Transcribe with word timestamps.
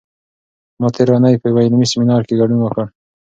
ما 0.79 0.87
تېره 0.95 1.13
اونۍ 1.15 1.35
په 1.41 1.45
یوه 1.51 1.61
علمي 1.67 1.85
سیمینار 1.91 2.21
کې 2.27 2.39
ګډون 2.41 2.59
وکړ. 2.61 2.85